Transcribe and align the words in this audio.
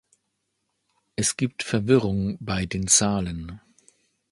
Es 1.15 1.37
gibt 1.37 1.61
Verwirrung 1.61 2.35
bei 2.39 2.65
den 2.65 2.87
Zahlen. 2.87 3.61